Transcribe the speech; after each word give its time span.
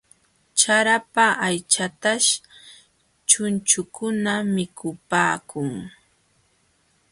Charapa 0.59 1.25
aychataśh 1.47 2.29
chunchukuna 3.29 4.33
mikupaakun. 4.55 5.69